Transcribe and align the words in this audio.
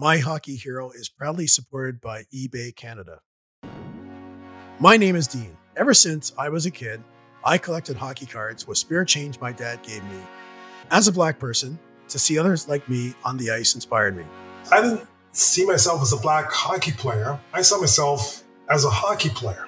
My 0.00 0.18
Hockey 0.18 0.54
Hero 0.54 0.92
is 0.92 1.08
proudly 1.08 1.48
supported 1.48 2.00
by 2.00 2.22
eBay 2.32 2.72
Canada. 2.72 3.18
My 4.78 4.96
name 4.96 5.16
is 5.16 5.26
Dean. 5.26 5.56
Ever 5.76 5.92
since 5.92 6.32
I 6.38 6.48
was 6.50 6.66
a 6.66 6.70
kid, 6.70 7.02
I 7.44 7.58
collected 7.58 7.96
hockey 7.96 8.24
cards 8.24 8.64
with 8.64 8.78
spare 8.78 9.04
change 9.04 9.40
my 9.40 9.50
dad 9.50 9.82
gave 9.82 10.04
me. 10.04 10.20
As 10.92 11.08
a 11.08 11.12
black 11.12 11.40
person, 11.40 11.80
to 12.10 12.16
see 12.16 12.38
others 12.38 12.68
like 12.68 12.88
me 12.88 13.12
on 13.24 13.38
the 13.38 13.50
ice 13.50 13.74
inspired 13.74 14.16
me. 14.16 14.22
I 14.70 14.82
didn't 14.82 15.04
see 15.32 15.66
myself 15.66 16.00
as 16.00 16.12
a 16.12 16.18
black 16.18 16.48
hockey 16.52 16.92
player. 16.92 17.36
I 17.52 17.62
saw 17.62 17.80
myself 17.80 18.44
as 18.70 18.84
a 18.84 18.90
hockey 18.90 19.30
player. 19.30 19.66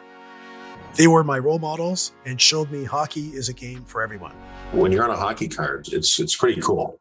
They 0.95 1.09
were 1.09 1.25
my 1.25 1.41
role 1.41 1.59
models 1.59 2.13
and 2.25 2.41
showed 2.41 2.71
me 2.71 2.85
hockey 2.85 3.31
is 3.31 3.49
a 3.49 3.53
game 3.53 3.85
for 3.85 4.01
everyone. 4.01 4.37
When 4.71 4.93
you're 4.93 5.03
on 5.03 5.11
a 5.11 5.17
hockey 5.17 5.49
card, 5.49 5.89
it's 5.91 6.21
it's 6.21 6.37
pretty 6.37 6.61
cool. 6.61 7.00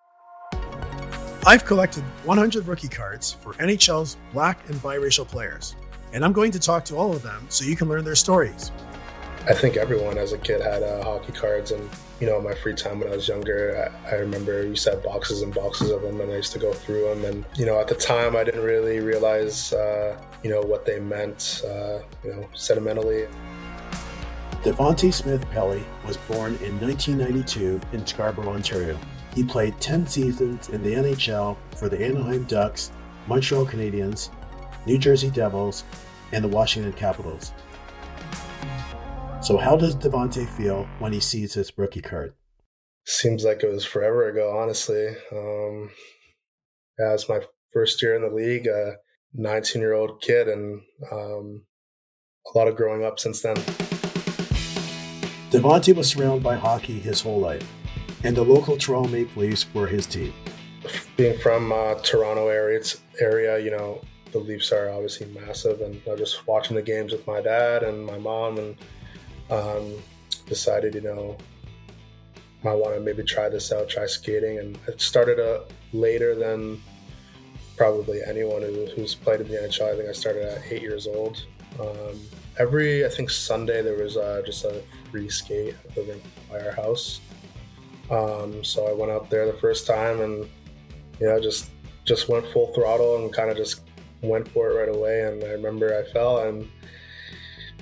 I've 1.46 1.64
collected 1.64 2.04
100 2.26 2.68
rookie 2.68 2.90
cards 2.90 3.32
for 3.32 3.54
NHL's 3.54 4.18
black 4.34 4.68
and 4.68 4.75
biracial 4.82 5.25
players, 5.25 5.74
and 6.12 6.25
I'm 6.25 6.34
going 6.34 6.52
to 6.52 6.60
talk 6.60 6.84
to 6.86 6.98
all 6.98 7.14
of 7.14 7.24
them 7.24 7.46
so 7.48 7.64
you 7.64 7.78
can 7.78 7.88
learn 7.88 8.04
their 8.04 8.15
stories. 8.15 8.71
I 9.48 9.54
think 9.54 9.78
everyone 9.78 10.18
as 10.18 10.34
a 10.34 10.38
kid 10.38 10.62
had 10.62 10.84
uh, 10.84 11.02
hockey 11.02 11.32
cards, 11.32 11.71
and 11.71 11.89
you 12.20 12.28
know, 12.28 12.42
my 12.42 12.54
free 12.56 12.75
time 12.75 13.00
when 13.00 13.07
I 13.07 13.15
was 13.15 13.29
younger, 13.29 13.89
I, 14.06 14.10
I 14.10 14.15
remember 14.15 14.64
we 14.64 14.71
used 14.71 14.84
to 14.84 14.92
have 14.92 15.04
boxes 15.04 15.42
and 15.42 15.54
boxes 15.54 15.92
of 15.92 16.02
them, 16.02 16.20
and 16.20 16.29
I 16.29 16.36
used 16.36 16.52
to 16.52 16.60
go 16.60 16.74
through 16.74 17.04
them. 17.15 17.24
And 17.24 17.46
you 17.56 17.65
know, 17.65 17.79
at 17.79 17.87
the 17.87 17.96
time, 17.96 18.36
I 18.36 18.43
didn't 18.43 18.64
really 18.64 19.00
realize, 19.00 19.71
uh, 19.71 20.21
you 20.43 20.50
know, 20.50 20.62
what 20.62 20.86
they 20.86 21.00
meant, 21.00 21.64
uh, 21.65 22.00
you 22.21 22.34
know, 22.34 22.50
sentimentally. 22.54 23.28
Devante 24.62 25.14
Smith 25.14 25.50
Pelly 25.51 25.86
was 26.06 26.18
born 26.18 26.56
in 26.56 26.78
1992 26.82 27.79
in 27.93 28.06
Scarborough, 28.06 28.50
Ontario. 28.50 29.00
He 29.36 29.43
played 29.43 29.79
10 29.79 30.07
seasons 30.07 30.69
in 30.69 30.83
the 30.83 30.93
NHL 30.93 31.57
for 31.75 31.89
the 31.89 32.03
Anaheim 32.03 32.44
Ducks, 32.45 32.92
Montreal 33.28 33.66
Canadiens, 33.66 34.30
New 34.86 34.97
Jersey 34.97 35.30
Devils, 35.30 35.83
and 36.31 36.44
the 36.44 36.48
Washington 36.48 36.94
Capitals. 36.94 37.52
So, 39.42 39.58
how 39.58 39.78
does 39.78 39.95
Devante 39.95 40.48
feel 40.48 40.88
when 41.00 41.14
he 41.14 41.20
sees 41.20 41.54
his 41.54 41.78
rookie 41.78 42.02
card? 42.02 42.34
Seems 43.06 43.44
like 43.45 43.64
it 43.64 43.72
was 43.72 43.86
forever 43.86 44.28
ago, 44.28 44.58
honestly. 44.58 45.08
Um, 45.32 45.89
yeah, 47.00 47.14
it's 47.14 47.30
my 47.30 47.39
first 47.72 48.02
year 48.02 48.16
in 48.16 48.22
the 48.22 48.30
league, 48.30 48.67
a 48.67 48.98
19 49.34 49.82
year 49.82 49.94
old 49.94 50.22
kid, 50.22 50.48
and 50.48 50.82
um, 51.11 51.64
a 52.54 52.58
lot 52.58 52.67
of 52.67 52.76
growing 52.76 53.06
up 53.06 53.20
since 53.20 53.42
then. 53.42 53.56
Devante 55.52 55.95
was 55.95 56.09
surrounded 56.09 56.44
by 56.44 56.56
hockey 56.56 57.00
his 57.00 57.22
whole 57.22 57.39
life, 57.39 57.67
and 58.23 58.36
the 58.36 58.44
local 58.44 58.78
Toronto 58.78 59.25
Leafs 59.36 59.66
were 59.73 59.88
his 59.88 60.06
team. 60.06 60.34
Being 61.17 61.38
from 61.39 61.72
uh, 61.72 61.95
Toronto 61.95 62.48
area, 62.48 62.81
area, 63.20 63.59
you 63.59 63.72
know, 63.72 64.02
the 64.31 64.39
Leafs 64.39 64.72
are 64.72 64.89
obviously 64.89 65.28
massive, 65.28 65.81
and 65.81 66.02
I 66.08 66.11
was 66.11 66.20
just 66.20 66.48
watching 66.48 66.76
the 66.76 66.81
games 66.81 67.11
with 67.11 67.26
my 67.26 67.42
dad 67.42 67.84
and 67.84 68.06
my 68.06 68.17
mom, 68.17 68.58
and 68.58 68.76
um, 69.50 69.94
decided, 70.45 70.95
you 70.95 71.02
know, 71.02 71.38
I 72.66 72.73
want 72.73 72.95
to 72.95 73.00
maybe 73.00 73.23
try 73.23 73.48
this 73.50 73.72
out, 73.72 73.89
try 73.89 74.06
skating, 74.06 74.59
and 74.59 74.78
it 74.88 75.02
started 75.02 75.39
uh, 75.39 75.64
later 75.94 76.36
than 76.36 76.81
probably 77.78 78.20
anyone 78.28 78.61
who, 78.61 78.86
who's 78.95 79.16
played 79.16 79.39
in 79.39 79.48
the 79.48 79.56
NHL. 79.56 79.94
I 79.94 79.98
think 79.98 80.09
I 80.09 80.11
started 80.11 80.44
at 80.44 80.72
eight 80.72 80.81
years 80.81 81.08
old. 81.08 81.45
Um, 81.80 82.20
every 82.58 83.06
I 83.06 83.09
think 83.09 83.30
Sunday 83.30 83.81
there 83.81 83.95
was 83.95 84.17
uh, 84.17 84.42
just 84.45 84.66
a 84.66 84.83
free 85.09 85.30
skate 85.30 85.76
living 85.95 86.22
by 86.50 86.59
our 86.59 86.72
house. 86.72 87.22
Um, 88.10 88.64
so 88.64 88.88
I 88.88 88.94
went 88.94 89.12
out 89.12 89.30
there 89.30 89.46
the 89.46 89.58
first 89.60 89.86
time 89.86 90.22
and 90.22 90.48
know 91.20 91.40
just 91.40 91.70
just 92.06 92.30
went 92.30 92.48
full 92.48 92.74
throttle 92.74 93.18
and 93.18 93.32
kind 93.34 93.50
of 93.50 93.58
just 93.58 93.82
went 94.22 94.48
for 94.48 94.70
it 94.70 94.74
right 94.76 94.96
away. 94.96 95.22
And 95.24 95.44
I 95.44 95.50
remember 95.50 95.98
I 95.98 96.12
fell 96.12 96.40
and 96.40 96.68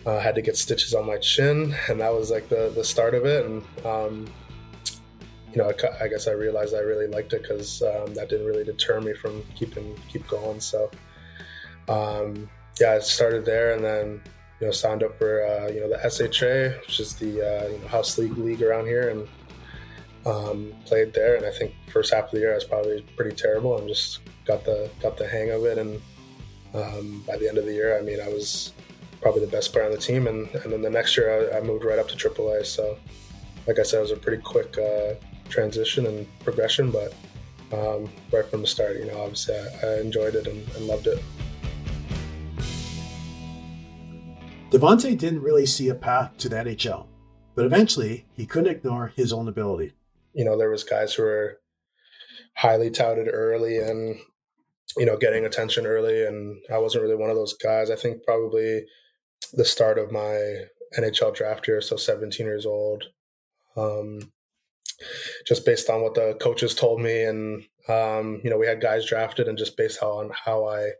uh, 0.06 0.20
had 0.20 0.36
to 0.36 0.42
get 0.42 0.58
stitches 0.58 0.94
on 0.94 1.06
my 1.06 1.18
chin, 1.18 1.76
and 1.90 2.00
that 2.00 2.14
was 2.14 2.32
like 2.32 2.50
the 2.50 2.72
the 2.74 2.84
start 2.84 3.14
of 3.14 3.26
it. 3.26 3.46
And 3.46 3.64
um, 3.86 4.28
you 5.52 5.58
know, 5.62 5.70
I, 5.70 6.06
I, 6.06 6.08
guess 6.08 6.28
I 6.28 6.32
realized 6.32 6.76
I 6.76 6.80
really 6.80 7.08
liked 7.08 7.34
it 7.34 7.42
because 7.42 7.82
um, 7.82 8.14
that 8.14 8.30
didn't 8.30 8.46
really 8.46 8.64
deter 8.64 9.02
me 9.02 9.14
from 9.14 9.44
keeping 9.56 9.98
keep 10.10 10.28
going. 10.28 10.60
So 10.60 10.92
um, 11.90 12.50
yeah, 12.80 12.94
I 12.94 13.00
started 13.00 13.46
there, 13.46 13.74
and 13.74 13.84
then 13.84 14.22
you 14.60 14.68
know 14.68 14.72
signed 14.72 15.04
up 15.04 15.18
for 15.18 15.46
uh, 15.46 15.68
you 15.68 15.82
know 15.82 15.90
the 15.90 16.10
SHA, 16.10 16.80
which 16.82 17.00
is 17.00 17.16
the 17.16 17.42
uh, 17.42 17.68
you 17.68 17.80
know, 17.80 17.88
house 17.88 18.18
league 18.18 18.38
league 18.38 18.62
around 18.62 18.86
here, 18.86 19.10
and 19.10 19.28
um, 20.28 20.74
played 20.86 21.14
there. 21.14 21.36
And 21.36 21.46
I 21.46 21.52
think 21.52 21.74
first 21.92 22.14
half 22.14 22.26
of 22.26 22.32
the 22.32 22.40
year 22.40 22.52
I 22.52 22.56
was 22.56 22.66
probably 22.66 23.02
pretty 23.16 23.36
terrible, 23.36 23.78
and 23.78 23.88
just 23.88 24.20
got 24.46 24.64
the 24.66 24.90
got 25.02 25.18
the 25.18 25.28
hang 25.28 25.50
of 25.52 25.66
it. 25.66 25.78
And 25.78 26.02
um, 26.74 27.24
by 27.26 27.38
the 27.38 27.48
end 27.48 27.58
of 27.58 27.66
the 27.66 27.74
year, 27.74 27.98
I 27.98 28.02
mean 28.02 28.20
I 28.22 28.28
was 28.28 28.74
probably 29.22 29.42
the 29.42 29.52
best 29.52 29.74
player 29.74 29.86
on 29.86 29.92
the 29.92 29.98
team. 29.98 30.28
And, 30.28 30.48
and 30.56 30.72
then 30.72 30.82
the 30.82 30.90
next 30.90 31.18
year, 31.18 31.52
I, 31.54 31.58
I 31.58 31.62
moved 31.62 31.84
right 31.84 32.00
up 32.00 32.08
to 32.10 32.16
AAA. 32.16 32.66
So, 32.66 32.98
like 33.66 33.80
I 33.80 33.84
said, 33.84 33.98
it 33.98 34.02
was 34.02 34.12
a 34.12 34.18
pretty 34.18 34.42
quick 34.42 34.78
uh, 34.78 35.16
transition 35.50 36.06
and 36.06 36.28
progression, 36.40 36.92
but 36.92 37.14
um, 37.74 38.10
right 38.32 38.46
from 38.46 38.62
the 38.62 38.68
start, 38.68 38.98
you 38.98 39.06
know, 39.06 39.22
obviously 39.22 39.56
I, 39.56 39.88
I 39.88 40.00
enjoyed 40.00 40.36
it 40.36 40.48
and, 40.48 40.68
and 40.76 40.88
loved 40.88 41.08
it. 41.08 41.22
Devante 44.70 45.18
didn't 45.18 45.42
really 45.42 45.66
see 45.66 45.90
a 45.90 45.96
path 45.96 46.38
to 46.38 46.50
the 46.50 46.58
NHL, 46.58 47.08
but 47.56 47.66
eventually 47.66 48.26
he 48.34 48.46
couldn't 48.46 48.72
ignore 48.72 49.14
his 49.16 49.32
own 49.32 49.48
ability. 49.48 49.94
You 50.38 50.46
know, 50.46 50.58
there 50.58 50.70
was 50.70 50.84
guys 50.84 51.16
who 51.16 51.24
were 51.24 51.60
highly 52.54 52.90
touted 52.90 53.28
early 53.32 53.78
and 53.78 54.18
you 54.98 55.06
know 55.06 55.18
getting 55.18 55.46
attention 55.46 55.86
early, 55.86 56.26
and 56.26 56.58
I 56.72 56.78
wasn't 56.78 57.04
really 57.04 57.16
one 57.16 57.30
of 57.30 57.36
those 57.36 57.56
guys. 57.56 57.90
I 57.90 57.96
think 57.96 58.24
probably 58.24 58.86
the 59.54 59.66
start 59.66 59.98
of 59.98 60.12
my 60.12 60.66
NHL 60.98 61.36
draft 61.36 61.68
year, 61.68 61.82
so 61.82 61.98
17 61.98 62.46
years 62.46 62.66
old. 62.66 63.06
Um, 63.76 64.32
just 65.48 65.66
based 65.66 65.90
on 65.90 66.02
what 66.02 66.16
the 66.16 66.38
coaches 66.42 66.74
told 66.74 67.02
me, 67.02 67.24
and 67.24 67.64
um, 67.90 68.42
you 68.44 68.50
know, 68.50 68.58
we 68.58 68.68
had 68.68 68.82
guys 68.82 69.06
drafted, 69.06 69.48
and 69.48 69.58
just 69.58 69.76
based 69.76 70.02
on 70.02 70.32
how 70.46 70.68
I 70.68 70.92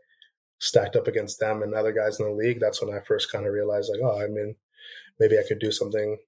stacked 0.60 0.96
up 0.96 1.06
against 1.06 1.38
them 1.38 1.62
and 1.62 1.74
other 1.74 1.92
guys 1.92 2.18
in 2.18 2.26
the 2.26 2.32
league, 2.32 2.60
that's 2.60 2.82
when 2.82 2.94
I 2.94 3.00
first 3.00 3.30
kind 3.30 3.46
of 3.46 3.52
realized, 3.52 3.90
like, 3.90 4.00
oh, 4.02 4.20
I 4.20 4.26
mean, 4.26 4.56
maybe 5.20 5.38
I 5.38 5.46
could 5.46 5.60
do 5.60 5.70
something. 5.70 6.18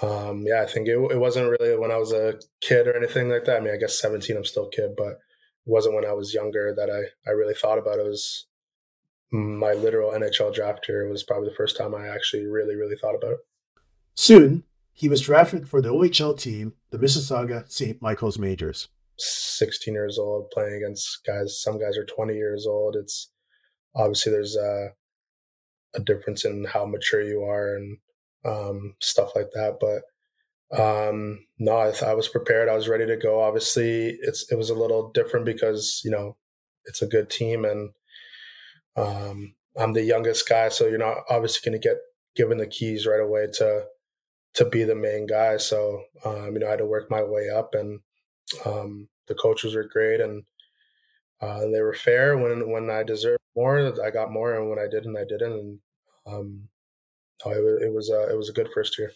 Um, 0.00 0.44
yeah, 0.46 0.62
I 0.62 0.66
think 0.66 0.88
it, 0.88 0.96
it 1.10 1.18
wasn't 1.18 1.50
really 1.50 1.76
when 1.76 1.90
I 1.90 1.98
was 1.98 2.12
a 2.12 2.38
kid 2.60 2.86
or 2.86 2.96
anything 2.96 3.28
like 3.28 3.44
that. 3.44 3.58
I 3.58 3.60
mean, 3.60 3.74
I 3.74 3.76
guess 3.76 4.00
17, 4.00 4.36
I'm 4.36 4.44
still 4.44 4.66
a 4.66 4.70
kid, 4.70 4.92
but 4.96 5.08
it 5.08 5.18
wasn't 5.66 5.94
when 5.94 6.06
I 6.06 6.12
was 6.12 6.32
younger 6.32 6.74
that 6.74 6.88
I, 6.88 7.28
I 7.28 7.34
really 7.34 7.54
thought 7.54 7.78
about 7.78 7.98
it. 7.98 8.06
It 8.06 8.08
was 8.08 8.46
my 9.30 9.72
literal 9.72 10.12
NHL 10.12 10.54
draft 10.54 10.86
year 10.88 11.08
was 11.08 11.22
probably 11.22 11.48
the 11.48 11.54
first 11.54 11.76
time 11.76 11.94
I 11.94 12.08
actually 12.08 12.46
really, 12.46 12.74
really 12.74 12.96
thought 12.96 13.14
about 13.14 13.32
it. 13.32 13.38
Soon, 14.14 14.64
he 14.92 15.08
was 15.08 15.22
drafted 15.22 15.68
for 15.68 15.80
the 15.80 15.88
OHL 15.88 16.38
team, 16.38 16.74
the 16.90 16.98
Mississauga 16.98 17.70
St. 17.70 18.00
Michael's 18.02 18.38
Majors. 18.38 18.88
16 19.18 19.94
years 19.94 20.18
old, 20.18 20.50
playing 20.50 20.74
against 20.74 21.24
guys. 21.26 21.60
Some 21.60 21.78
guys 21.78 21.96
are 21.96 22.04
20 22.04 22.34
years 22.34 22.66
old. 22.66 22.96
It's 22.96 23.30
obviously 23.94 24.32
there's 24.32 24.56
a, 24.56 24.88
a 25.94 26.00
difference 26.00 26.44
in 26.44 26.64
how 26.64 26.84
mature 26.84 27.22
you 27.22 27.42
are 27.42 27.74
and 27.74 27.98
um, 28.44 28.94
stuff 29.00 29.30
like 29.34 29.50
that. 29.54 29.78
But 29.80 30.02
um, 30.80 31.46
no, 31.58 31.76
I, 31.76 31.92
I 32.04 32.14
was 32.14 32.28
prepared. 32.28 32.68
I 32.68 32.74
was 32.74 32.88
ready 32.88 33.06
to 33.06 33.16
go. 33.16 33.42
Obviously, 33.42 34.18
it's 34.22 34.50
it 34.50 34.56
was 34.56 34.70
a 34.70 34.74
little 34.74 35.10
different 35.12 35.46
because 35.46 36.00
you 36.04 36.10
know 36.10 36.36
it's 36.86 37.02
a 37.02 37.06
good 37.06 37.30
team 37.30 37.64
and 37.64 37.90
um, 38.96 39.54
I'm 39.76 39.92
the 39.92 40.02
youngest 40.02 40.48
guy, 40.48 40.68
so 40.68 40.86
you're 40.86 40.98
not 40.98 41.18
obviously 41.30 41.68
going 41.70 41.80
to 41.80 41.88
get 41.88 41.98
given 42.36 42.58
the 42.58 42.66
keys 42.66 43.06
right 43.06 43.20
away 43.20 43.46
to 43.54 43.84
to 44.54 44.64
be 44.66 44.84
the 44.84 44.94
main 44.94 45.26
guy. 45.26 45.56
So 45.56 46.02
um, 46.24 46.52
you 46.54 46.60
know, 46.60 46.66
I 46.66 46.70
had 46.70 46.78
to 46.80 46.86
work 46.86 47.10
my 47.10 47.22
way 47.22 47.48
up, 47.48 47.74
and 47.74 48.00
um, 48.66 49.08
the 49.28 49.34
coaches 49.34 49.74
were 49.74 49.88
great, 49.88 50.20
and 50.20 50.44
uh, 51.40 51.66
they 51.72 51.80
were 51.80 51.94
fair. 51.94 52.36
When 52.36 52.70
when 52.70 52.90
I 52.90 53.02
deserved 53.02 53.40
more, 53.56 53.78
I 54.04 54.10
got 54.10 54.32
more, 54.32 54.54
and 54.54 54.68
when 54.68 54.78
I 54.78 54.88
didn't, 54.90 55.16
I 55.16 55.24
didn't. 55.24 55.52
And 55.52 55.78
um, 56.26 56.68
oh, 57.44 57.50
it, 57.50 57.82
it 57.82 57.92
was 57.92 58.10
uh, 58.10 58.28
it 58.28 58.36
was 58.36 58.48
a 58.48 58.52
good 58.52 58.68
first 58.74 58.98
year. 58.98 59.12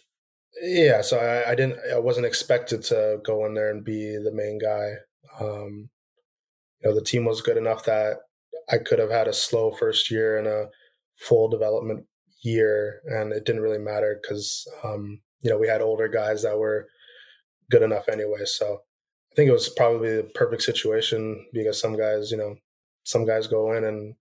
Yeah, 0.61 1.01
so 1.01 1.19
I, 1.19 1.51
I, 1.51 1.55
didn't, 1.55 1.77
I 1.93 1.99
wasn't 1.99 2.25
expected 2.25 2.81
to 2.85 3.19
go 3.23 3.45
in 3.45 3.53
there 3.53 3.69
and 3.69 3.83
be 3.83 4.17
the 4.17 4.31
main 4.33 4.57
guy. 4.57 4.93
Um, 5.39 5.89
you 6.81 6.89
know, 6.89 6.95
the 6.95 7.03
team 7.03 7.25
was 7.25 7.41
good 7.41 7.57
enough 7.57 7.85
that 7.85 8.17
I 8.71 8.77
could 8.79 8.97
have 8.97 9.11
had 9.11 9.27
a 9.27 9.33
slow 9.33 9.71
first 9.71 10.09
year 10.09 10.37
and 10.37 10.47
a 10.47 10.69
full 11.15 11.47
development 11.47 12.05
year, 12.41 13.01
and 13.05 13.33
it 13.33 13.45
didn't 13.45 13.61
really 13.61 13.77
matter 13.77 14.19
because 14.21 14.67
um, 14.83 15.19
you 15.41 15.49
know 15.49 15.57
we 15.57 15.67
had 15.67 15.81
older 15.81 16.07
guys 16.07 16.43
that 16.43 16.57
were 16.57 16.87
good 17.69 17.83
enough 17.83 18.09
anyway. 18.09 18.45
So 18.45 18.81
I 19.31 19.35
think 19.35 19.49
it 19.49 19.53
was 19.53 19.69
probably 19.69 20.17
the 20.17 20.29
perfect 20.35 20.63
situation 20.63 21.45
because 21.53 21.79
some 21.79 21.97
guys, 21.97 22.31
you 22.31 22.37
know, 22.37 22.55
some 23.03 23.25
guys 23.25 23.47
go 23.47 23.73
in 23.73 23.83
and 23.83 24.15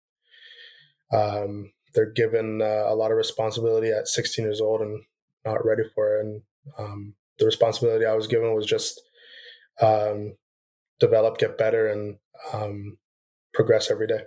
um, 1.13 1.73
they're 1.97 2.13
given 2.13 2.61
uh, 2.63 2.85
a 2.87 2.95
lot 2.95 3.11
of 3.11 3.17
responsibility 3.17 3.89
at 3.89 4.07
16 4.07 4.45
years 4.45 4.61
old 4.61 4.83
and 4.83 5.03
not 5.45 5.65
ready 5.65 5.83
for 5.95 6.17
it. 6.17 6.27
And 6.27 6.43
um, 6.79 7.15
the 7.39 7.47
responsibility 7.47 8.05
I 8.05 8.15
was 8.15 8.27
given 8.27 8.55
was 8.55 8.67
just 8.67 9.01
um, 9.81 10.37
develop, 11.01 11.39
get 11.39 11.59
better, 11.59 11.89
and 11.89 12.19
um, 12.53 12.99
progress 13.55 13.91
every 13.91 14.07
day. 14.07 14.25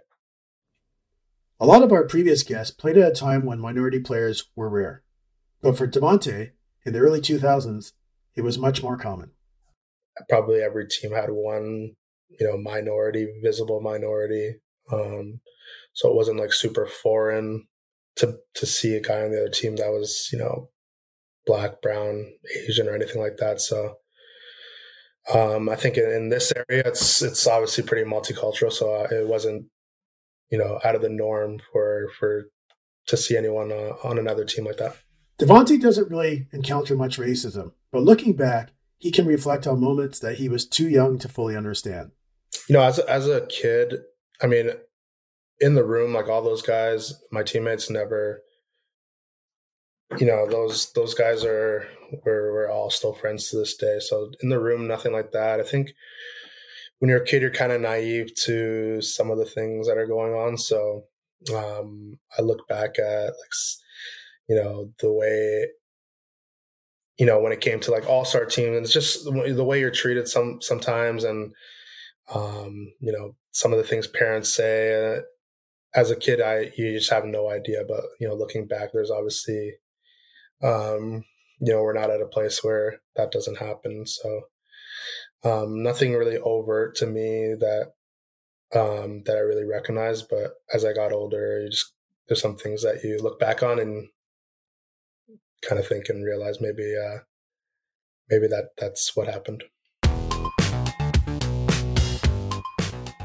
A 1.59 1.65
lot 1.65 1.83
of 1.83 1.91
our 1.91 2.05
previous 2.05 2.41
guests 2.41 2.75
played 2.75 2.97
at 2.97 3.11
a 3.11 3.15
time 3.15 3.45
when 3.45 3.59
minority 3.59 3.99
players 3.99 4.45
were 4.55 4.69
rare. 4.69 5.03
But 5.61 5.77
for 5.77 5.87
Devante, 5.87 6.51
in 6.85 6.93
the 6.93 6.99
early 6.99 7.21
2000s, 7.21 7.91
it 8.35 8.41
was 8.41 8.57
much 8.57 8.81
more 8.81 8.97
common. 8.97 9.31
Probably 10.27 10.61
every 10.61 10.87
team 10.87 11.13
had 11.13 11.29
one, 11.29 11.95
you 12.39 12.47
know, 12.47 12.57
minority, 12.57 13.27
visible 13.43 13.79
minority. 13.79 14.55
Um, 14.91 15.41
so 15.93 16.09
it 16.09 16.15
wasn't 16.15 16.39
like 16.39 16.53
super 16.53 16.85
foreign 16.85 17.67
to 18.17 18.37
to 18.55 18.65
see 18.65 18.95
a 18.95 19.01
guy 19.01 19.21
on 19.21 19.31
the 19.31 19.41
other 19.41 19.49
team 19.49 19.75
that 19.77 19.89
was, 19.89 20.29
you 20.31 20.39
know, 20.39 20.69
black, 21.45 21.81
brown, 21.81 22.25
Asian, 22.67 22.87
or 22.87 22.95
anything 22.95 23.21
like 23.21 23.37
that. 23.37 23.61
So 23.61 23.97
um, 25.33 25.69
I 25.69 25.75
think 25.75 25.97
in, 25.97 26.09
in, 26.09 26.29
this 26.29 26.51
area, 26.55 26.83
it's 26.85 27.21
it's 27.21 27.45
obviously 27.47 27.83
pretty 27.83 28.09
multicultural. 28.09 28.71
So 28.71 28.93
uh, 28.93 29.07
it 29.11 29.27
wasn't, 29.27 29.65
you 30.49 30.57
know, 30.57 30.79
out 30.83 30.95
of 30.95 31.01
the 31.01 31.09
norm 31.09 31.59
for 31.71 32.09
for 32.17 32.49
to 33.07 33.17
see 33.17 33.37
anyone 33.37 33.71
uh, 33.71 33.93
on 34.03 34.17
another 34.17 34.45
team 34.45 34.65
like 34.65 34.77
that. 34.77 34.95
Devante 35.39 35.79
doesn't 35.79 36.09
really 36.09 36.47
encounter 36.51 36.95
much 36.95 37.17
racism, 37.17 37.71
but 37.91 38.03
looking 38.03 38.33
back, 38.33 38.71
he 38.97 39.11
can 39.11 39.25
reflect 39.25 39.65
on 39.65 39.79
moments 39.79 40.19
that 40.19 40.37
he 40.37 40.49
was 40.49 40.67
too 40.67 40.89
young 40.89 41.17
to 41.19 41.29
fully 41.29 41.55
understand. 41.55 42.11
You 42.67 42.73
know, 42.73 42.83
as 42.83 42.99
a, 42.99 43.09
as 43.09 43.27
a 43.27 43.47
kid, 43.47 43.99
I 44.41 44.47
mean, 44.47 44.71
in 45.59 45.75
the 45.75 45.83
room, 45.83 46.13
like 46.13 46.29
all 46.29 46.41
those 46.41 46.61
guys, 46.61 47.13
my 47.31 47.43
teammates 47.43 47.89
never, 47.89 48.41
you 50.17 50.25
know, 50.25 50.47
those 50.49 50.91
those 50.93 51.13
guys 51.13 51.43
are 51.43 51.87
we're 52.25 52.53
we're 52.53 52.71
all 52.71 52.89
still 52.89 53.13
friends 53.13 53.49
to 53.49 53.57
this 53.57 53.75
day. 53.75 53.99
So 53.99 54.31
in 54.41 54.49
the 54.49 54.59
room, 54.59 54.87
nothing 54.87 55.13
like 55.13 55.31
that. 55.31 55.59
I 55.59 55.63
think 55.63 55.91
when 56.99 57.09
you're 57.09 57.21
a 57.21 57.25
kid, 57.25 57.41
you're 57.41 57.51
kind 57.51 57.71
of 57.71 57.81
naive 57.81 58.33
to 58.45 59.01
some 59.01 59.29
of 59.31 59.37
the 59.37 59.45
things 59.45 59.87
that 59.87 59.97
are 59.97 60.07
going 60.07 60.33
on. 60.33 60.57
So 60.57 61.05
um, 61.55 62.17
I 62.37 62.41
look 62.41 62.67
back 62.67 62.99
at 62.99 63.25
like 63.27 63.53
you 64.49 64.55
know, 64.55 64.91
the 64.99 65.11
way, 65.11 65.67
you 67.17 67.25
know, 67.25 67.39
when 67.39 67.51
it 67.51 67.61
came 67.61 67.79
to 67.81 67.91
like 67.91 68.09
all 68.09 68.25
star 68.25 68.45
teams, 68.45 68.75
and 68.75 68.83
it's 68.83 68.93
just 68.93 69.23
the 69.23 69.63
way 69.63 69.79
you're 69.79 69.91
treated 69.91 70.27
some 70.27 70.59
sometimes, 70.61 71.23
and 71.23 71.53
um, 72.33 72.91
you 72.99 73.11
know, 73.11 73.35
some 73.59 73.73
of 73.73 73.77
the 73.77 73.83
things 73.83 74.07
parents 74.07 74.53
say. 74.55 75.17
Uh, 75.17 75.21
as 75.93 76.11
a 76.11 76.15
kid, 76.15 76.39
I 76.39 76.71
you 76.77 76.97
just 76.97 77.11
have 77.11 77.25
no 77.25 77.49
idea, 77.49 77.83
but 77.87 78.03
you 78.19 78.27
know, 78.27 78.35
looking 78.35 78.67
back, 78.67 78.91
there's 78.93 79.11
obviously, 79.11 79.73
um, 80.63 81.25
you 81.59 81.73
know, 81.73 81.81
we're 81.81 81.99
not 81.99 82.11
at 82.11 82.21
a 82.21 82.27
place 82.27 82.63
where 82.63 83.01
that 83.15 83.31
doesn't 83.31 83.57
happen. 83.57 84.05
So, 84.05 84.41
um, 85.43 85.83
nothing 85.83 86.13
really 86.13 86.37
overt 86.37 86.95
to 86.97 87.07
me 87.07 87.55
that 87.59 87.93
um, 88.73 89.23
that 89.25 89.35
I 89.35 89.39
really 89.39 89.65
recognize. 89.65 90.21
But 90.21 90.53
as 90.73 90.85
I 90.85 90.93
got 90.93 91.11
older, 91.11 91.61
you 91.63 91.69
just 91.69 91.93
there's 92.27 92.41
some 92.41 92.55
things 92.55 92.83
that 92.83 93.03
you 93.03 93.19
look 93.21 93.39
back 93.39 93.63
on 93.63 93.79
and 93.79 94.07
kind 95.67 95.79
of 95.79 95.87
think 95.87 96.07
and 96.07 96.23
realize 96.23 96.61
maybe 96.61 96.95
uh, 96.95 97.19
maybe 98.29 98.47
that 98.47 98.69
that's 98.77 99.15
what 99.15 99.27
happened. 99.27 99.63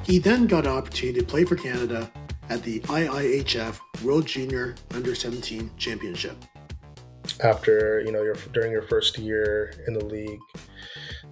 He 0.04 0.18
then 0.18 0.46
got 0.46 0.66
an 0.66 0.72
opportunity 0.72 1.20
to 1.20 1.26
play 1.26 1.44
for 1.44 1.56
Canada 1.56 2.10
at 2.50 2.62
the 2.62 2.80
IIHF 2.80 3.80
World 4.02 4.26
Junior 4.26 4.74
Under 4.92 5.14
17 5.14 5.70
Championship. 5.78 6.36
After 7.42 8.02
you 8.04 8.12
know, 8.12 8.22
your 8.22 8.36
during 8.52 8.70
your 8.70 8.82
first 8.82 9.16
year 9.18 9.72
in 9.86 9.94
the 9.94 10.04
league, 10.04 10.38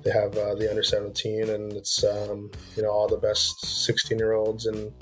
they 0.03 0.11
have 0.11 0.37
uh, 0.37 0.55
the 0.55 0.69
under 0.71 0.83
17, 0.83 1.51
and 1.51 1.73
it's 1.75 2.03
um, 2.03 2.51
you 2.75 2.83
know 2.83 2.91
all 2.91 3.07
the 3.07 3.19
best 3.19 3.85
16 3.85 4.19
year 4.19 4.33
olds 4.33 4.67
in 4.67 4.93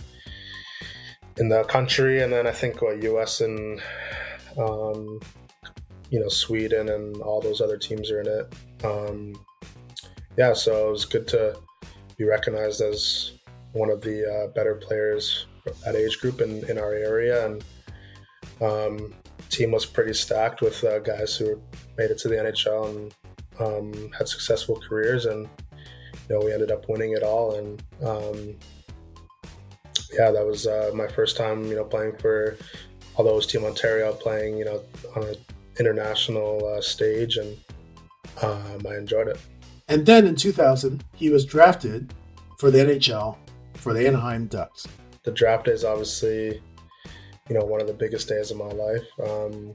in 1.39 1.49
the 1.49 1.63
country, 1.65 2.23
and 2.23 2.33
then 2.33 2.47
I 2.47 2.51
think 2.51 2.83
what 2.83 3.03
U.S. 3.05 3.41
and 3.41 3.81
um, 4.59 5.21
you 6.11 6.19
know 6.19 6.29
Sweden 6.29 6.89
and 6.89 7.17
all 7.23 7.41
those 7.41 7.61
other 7.61 7.79
teams 7.79 8.11
are 8.11 8.21
in 8.21 8.27
it. 8.27 8.85
Um, 8.85 9.33
yeah, 10.37 10.55
so 10.55 10.89
it 10.89 10.91
was 10.91 11.05
good 11.05 11.29
to 11.29 11.57
be 12.19 12.25
recognized 12.25 12.81
as 12.81 13.33
one 13.73 13.91
of 13.91 14.01
the 14.01 14.29
uh, 14.29 14.47
better 14.49 14.75
players 14.75 15.47
at 15.87 15.95
age 15.95 16.19
group 16.21 16.41
in, 16.41 16.69
in 16.69 16.79
our 16.79 16.93
area, 16.93 17.47
and 17.47 17.65
um, 18.61 19.15
team 19.49 19.71
was 19.71 19.87
pretty 19.87 20.15
stacked 20.15 20.61
with 20.61 20.83
uh, 20.85 20.99
guys 21.01 21.37
who 21.37 21.61
made 21.97 22.11
it 22.11 22.19
to 22.19 22.29
the 22.29 22.37
NHL 22.37 22.89
and 22.89 23.15
um, 23.61 24.11
had 24.13 24.29
successful 24.29 24.81
careers, 24.81 25.27
and 25.27 25.49
you 26.29 26.37
know 26.37 26.45
we 26.45 26.53
ended 26.53 26.71
up 26.71 26.89
winning 26.89 27.13
it 27.13 27.23
all, 27.23 27.57
and 27.57 27.83
um, 28.03 28.57
yeah, 30.13 30.31
that 30.31 30.45
was 30.45 30.67
uh, 30.67 30.91
my 30.95 31.07
first 31.07 31.37
time, 31.37 31.67
you 31.67 31.77
know, 31.77 31.85
playing 31.85 32.17
for 32.19 32.57
although 33.17 33.33
it 33.33 33.37
was 33.37 33.47
Team 33.47 33.65
Ontario, 33.65 34.13
playing, 34.13 34.57
you 34.57 34.65
know, 34.65 34.81
on 35.15 35.25
an 35.25 35.35
international 35.79 36.67
uh, 36.67 36.81
stage, 36.81 37.37
and 37.37 37.57
um, 38.43 38.87
I 38.89 38.97
enjoyed 38.97 39.29
it. 39.29 39.39
And 39.89 40.07
then 40.07 40.27
in 40.27 40.37
2000, 40.37 41.05
he 41.15 41.31
was 41.31 41.45
drafted 41.45 42.15
for 42.59 42.71
the 42.71 42.79
NHL 42.79 43.37
for 43.81 43.95
the 43.95 44.07
Anaheim 44.07 44.47
Ducks. 44.47 44.87
The 45.25 45.33
draft 45.33 45.69
is 45.69 45.85
obviously, 45.85 46.63
you 47.49 47.55
know, 47.59 47.65
one 47.65 47.81
of 47.81 47.87
the 47.87 47.93
biggest 47.93 48.29
days 48.29 48.51
of 48.51 48.57
my 48.57 48.67
life. 48.67 49.07
Um, 49.23 49.75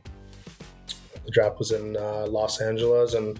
the 1.26 1.32
draft 1.32 1.58
was 1.58 1.72
in 1.72 1.98
uh, 1.98 2.28
Los 2.28 2.62
Angeles, 2.62 3.16
and 3.16 3.40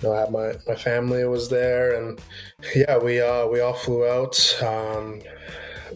you 0.00 0.08
know, 0.08 0.14
I 0.14 0.20
had 0.20 0.30
my 0.30 0.54
my 0.66 0.74
family 0.74 1.24
was 1.24 1.48
there, 1.48 1.94
and 1.98 2.20
yeah, 2.74 2.98
we 2.98 3.20
uh, 3.20 3.46
we 3.46 3.60
all 3.60 3.74
flew 3.74 4.06
out. 4.06 4.62
Um, 4.62 5.20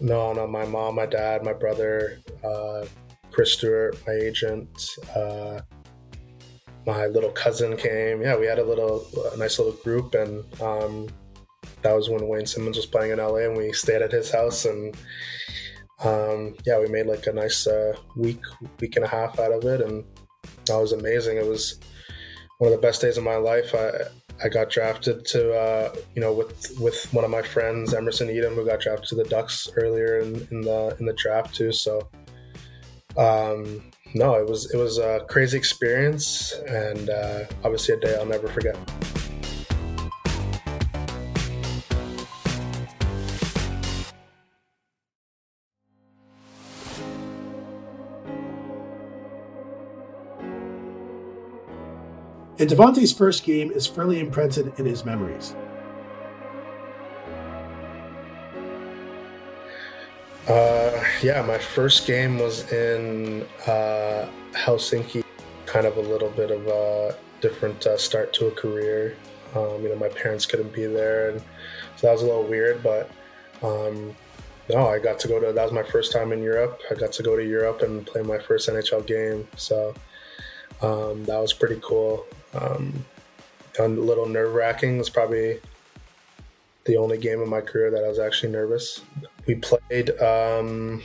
no, 0.01 0.33
no, 0.33 0.47
my 0.47 0.65
mom, 0.65 0.97
my 0.97 1.07
dad, 1.07 1.43
my 1.45 1.53
brother, 1.53 2.19
uh, 2.45 2.85
Chris 3.31 3.53
Stewart, 3.53 3.99
my 4.07 4.13
agent, 4.13 4.69
uh, 5.15 5.61
my 6.87 7.07
little 7.07 7.31
cousin 7.31 7.77
came. 7.77 8.23
Yeah, 8.23 8.37
we 8.37 8.47
had 8.47 8.59
a 8.59 8.65
little, 8.65 9.07
a 9.33 9.37
nice 9.37 9.59
little 9.59 9.75
group, 9.75 10.15
and 10.15 10.45
um, 10.61 11.09
that 11.87 11.95
was 11.95 12.11
when 12.11 12.27
Wayne 12.27 12.47
Simmonds 12.47 12.77
was 12.77 12.87
playing 12.87 13.13
in 13.13 13.19
LA, 13.19 13.47
and 13.47 13.57
we 13.57 13.73
stayed 13.73 14.03
at 14.03 14.11
his 14.11 14.29
house, 14.29 14.65
and 14.65 14.97
um, 16.03 16.57
yeah, 16.67 16.81
we 16.81 16.89
made 16.89 17.07
like 17.07 17.27
a 17.29 17.33
nice 17.33 17.69
uh, 17.69 17.95
week, 18.17 18.41
week 18.81 18.97
and 18.97 19.05
a 19.05 19.09
half 19.09 19.39
out 19.39 19.53
of 19.53 19.65
it, 19.65 19.81
and 19.81 20.05
that 20.67 20.77
was 20.77 20.91
amazing. 20.91 21.37
It 21.37 21.47
was 21.47 21.79
one 22.59 22.73
of 22.73 22.77
the 22.77 22.85
best 22.85 23.03
days 23.03 23.19
of 23.19 23.23
my 23.25 23.37
life. 23.37 23.73
I 23.73 23.91
I 24.45 24.49
got 24.49 24.69
drafted 24.69 25.25
to 25.27 25.55
uh, 25.55 25.95
you 26.17 26.21
know 26.21 26.33
with 26.33 26.77
with 26.81 27.07
one 27.13 27.25
of 27.25 27.31
my 27.31 27.43
friends 27.43 27.95
Emerson 27.95 28.29
Etem, 28.29 28.57
who 28.57 28.67
got 28.67 28.81
drafted 28.81 29.09
to 29.11 29.15
the 29.15 29.25
Ducks 29.25 29.69
earlier 29.77 30.19
in, 30.19 30.47
in 30.51 30.63
the 30.63 30.97
in 30.99 31.07
the 31.07 31.15
draft 31.15 31.55
too. 31.55 31.71
So 31.71 32.09
um, 33.17 33.93
no, 34.13 34.35
it 34.35 34.49
was 34.49 34.75
it 34.75 34.77
was 34.77 34.99
a 34.99 35.25
crazy 35.29 35.57
experience, 35.57 36.53
and 36.67 37.11
uh, 37.11 37.45
obviously 37.63 37.95
a 37.95 38.01
day 38.01 38.17
I'll 38.19 38.27
never 38.27 38.49
forget. 38.49 38.77
And 52.59 52.71
Devante's 52.71 53.13
first 53.13 53.45
game 53.45 53.71
is 53.71 53.87
firmly 53.87 54.19
imprinted 54.19 54.73
in 54.79 54.87
his 54.87 55.05
memories. 55.05 55.55
Uh, 60.49 61.05
yeah, 61.23 61.43
my 61.43 61.59
first 61.59 62.07
game 62.07 62.39
was 62.39 62.73
in 62.73 63.47
uh, 63.67 64.29
Helsinki. 64.53 65.23
Kind 65.67 65.87
of 65.87 65.99
a 65.99 66.01
little 66.01 66.31
bit 66.31 66.51
of 66.51 66.67
a 66.67 67.15
different 67.43 67.85
uh, 67.87 67.99
start 67.99 68.33
to 68.35 68.47
a 68.47 68.51
career. 68.53 69.17
Um, 69.55 69.83
you 69.83 69.91
know, 69.91 69.97
my 69.97 70.09
parents 70.09 70.47
couldn't 70.47 70.73
be 70.73 70.87
there, 70.87 71.31
and 71.31 71.41
so 71.97 72.07
that 72.07 72.13
was 72.13 72.23
a 72.23 72.27
little 72.27 72.45
weird. 72.45 72.83
But 72.83 73.11
um, 73.63 74.15
no, 74.71 74.89
I 74.89 74.99
got 74.99 75.19
to 75.21 75.29
go 75.29 75.41
to. 75.41 75.53
That 75.53 75.63
was 75.63 75.73
my 75.73 75.83
first 75.83 76.11
time 76.11 76.33
in 76.33 76.43
Europe. 76.43 76.81
I 76.91 76.95
got 76.95 77.13
to 77.13 77.23
go 77.23 77.37
to 77.37 77.45
Europe 77.45 77.83
and 77.83 78.07
play 78.07 78.23
my 78.23 78.39
first 78.39 78.69
NHL 78.69 79.07
game. 79.07 79.47
So 79.57 79.93
um, 80.81 81.25
that 81.25 81.39
was 81.39 81.53
pretty 81.53 81.81
cool. 81.83 82.25
Um, 82.57 83.05
a 83.79 83.87
little 83.87 84.27
nerve 84.27 84.55
wracking. 84.55 84.99
It's 84.99 85.11
probably 85.11 85.61
the 86.85 86.97
only 86.97 87.19
game 87.19 87.43
in 87.43 87.49
my 87.49 87.61
career 87.61 87.91
that 87.91 88.05
I 88.05 88.09
was 88.09 88.19
actually 88.19 88.53
nervous 88.53 89.03
we 89.47 89.55
played 89.55 90.11
um, 90.21 91.03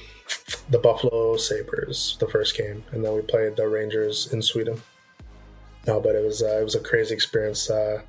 the 0.70 0.80
Buffalo 0.80 1.38
Sabres 1.38 2.18
the 2.20 2.28
first 2.28 2.58
game, 2.58 2.84
and 2.92 3.06
then 3.06 3.14
we 3.14 3.22
played 3.22 3.56
the 3.56 3.68
Rangers 3.68 4.34
in 4.34 4.42
Sweden. 4.42 4.82
No, 5.88 6.00
but 6.00 6.16
it 6.16 6.24
was 6.24 6.44
uh, 6.44 6.60
it 6.60 6.64
was 6.64 6.76
a 6.76 6.80
crazy 6.80 7.14
experience. 7.14 7.70
Uh, 7.70 8.02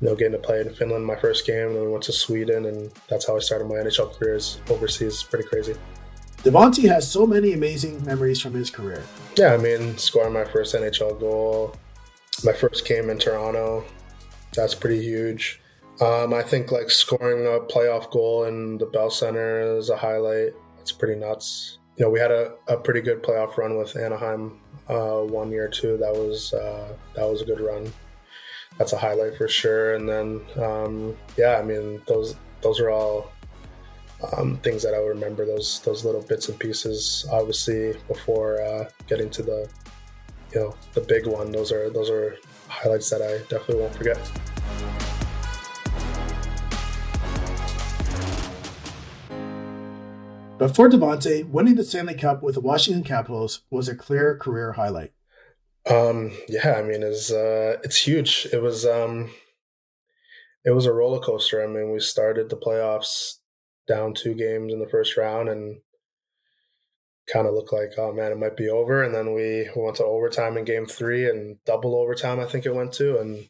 you 0.00 0.08
know, 0.08 0.16
getting 0.16 0.32
to 0.32 0.38
play 0.38 0.60
in 0.60 0.74
Finland 0.74 1.06
my 1.06 1.16
first 1.16 1.46
game, 1.46 1.68
and 1.68 1.76
then 1.76 1.84
we 1.84 1.90
went 1.90 2.04
to 2.04 2.12
Sweden, 2.12 2.66
and 2.66 2.90
that's 3.08 3.26
how 3.26 3.36
I 3.36 3.38
started 3.40 3.68
my 3.68 3.76
NHL 3.76 4.16
careers 4.18 4.60
overseas. 4.68 5.22
Pretty 5.22 5.48
crazy. 5.48 5.74
Devante 6.38 6.86
has 6.88 7.10
so 7.10 7.26
many 7.26 7.52
amazing 7.52 8.04
memories 8.04 8.40
from 8.40 8.52
his 8.52 8.70
career. 8.70 9.02
Yeah, 9.36 9.54
I 9.54 9.56
mean, 9.56 9.96
scoring 9.96 10.34
my 10.34 10.44
first 10.44 10.74
NHL 10.74 11.18
goal, 11.18 11.74
my 12.44 12.52
first 12.52 12.86
game 12.86 13.10
in 13.10 13.18
Toronto, 13.18 13.84
that's 14.54 14.74
pretty 14.74 15.02
huge. 15.02 15.60
Um, 16.00 16.34
I 16.34 16.42
think 16.42 16.72
like 16.72 16.90
scoring 16.90 17.46
a 17.46 17.60
playoff 17.72 18.10
goal 18.10 18.44
in 18.44 18.78
the 18.78 18.86
Bell 18.86 19.10
Center 19.10 19.76
is 19.76 19.90
a 19.90 19.96
highlight. 19.96 20.52
It's 20.80 20.92
pretty 20.92 21.18
nuts. 21.18 21.78
You 21.96 22.04
know, 22.04 22.10
we 22.10 22.18
had 22.18 22.32
a, 22.32 22.54
a 22.66 22.76
pretty 22.76 23.00
good 23.00 23.22
playoff 23.22 23.56
run 23.56 23.78
with 23.78 23.96
Anaheim 23.96 24.58
uh, 24.88 25.20
one 25.20 25.50
year 25.50 25.68
too. 25.68 25.96
That 25.96 26.12
was 26.12 26.52
uh, 26.52 26.96
that 27.14 27.24
was 27.24 27.42
a 27.42 27.44
good 27.44 27.60
run. 27.60 27.92
That's 28.78 28.92
a 28.92 28.98
highlight 28.98 29.36
for 29.36 29.46
sure. 29.46 29.94
And 29.94 30.08
then 30.08 30.40
um, 30.62 31.16
yeah, 31.36 31.58
I 31.58 31.62
mean 31.62 32.02
those 32.06 32.34
those 32.60 32.80
are 32.80 32.90
all 32.90 33.32
um, 34.36 34.56
things 34.58 34.82
that 34.82 34.94
I 34.94 34.98
would 34.98 35.08
remember. 35.08 35.46
Those 35.46 35.80
those 35.80 36.04
little 36.04 36.22
bits 36.22 36.48
and 36.48 36.58
pieces. 36.58 37.24
Obviously, 37.30 37.94
before 38.08 38.60
uh, 38.60 38.88
getting 39.06 39.30
to 39.30 39.42
the 39.42 39.68
you 40.54 40.60
know 40.60 40.74
the 40.92 41.00
big 41.00 41.26
one, 41.26 41.50
those 41.50 41.72
are 41.72 41.90
those 41.90 42.10
are 42.10 42.36
highlights 42.68 43.10
that 43.10 43.22
I 43.22 43.38
definitely 43.48 43.82
won't 43.82 43.94
forget. 43.94 44.18
But 50.56 50.74
for 50.76 50.88
Devante, 50.88 51.48
winning 51.48 51.74
the 51.74 51.84
Stanley 51.84 52.14
Cup 52.14 52.42
with 52.42 52.54
the 52.54 52.60
Washington 52.60 53.02
Capitals 53.02 53.62
was 53.70 53.88
a 53.88 53.96
clear 53.96 54.36
career 54.36 54.72
highlight. 54.72 55.12
Um, 55.90 56.32
yeah, 56.48 56.76
I 56.78 56.82
mean, 56.82 57.02
it's 57.02 57.32
uh, 57.32 57.76
it's 57.82 58.06
huge. 58.06 58.46
It 58.52 58.62
was 58.62 58.86
um, 58.86 59.30
it 60.64 60.70
was 60.70 60.86
a 60.86 60.92
roller 60.92 61.20
coaster. 61.20 61.62
I 61.62 61.66
mean, 61.66 61.90
we 61.90 62.00
started 62.00 62.48
the 62.48 62.56
playoffs 62.56 63.38
down 63.86 64.14
two 64.14 64.34
games 64.34 64.72
in 64.72 64.78
the 64.78 64.88
first 64.88 65.16
round, 65.16 65.48
and 65.48 65.80
kind 67.32 67.46
of 67.46 67.54
looked 67.54 67.72
like, 67.72 67.92
oh 67.96 68.12
man, 68.12 68.32
it 68.32 68.38
might 68.38 68.56
be 68.56 68.68
over. 68.68 69.02
And 69.02 69.14
then 69.14 69.34
we 69.34 69.68
went 69.74 69.96
to 69.96 70.04
overtime 70.04 70.56
in 70.56 70.64
game 70.64 70.86
three 70.86 71.28
and 71.28 71.56
double 71.64 71.94
overtime, 71.96 72.40
I 72.40 72.44
think 72.44 72.66
it 72.66 72.74
went 72.74 72.92
to. 72.94 73.18
And, 73.18 73.36
you 73.36 73.48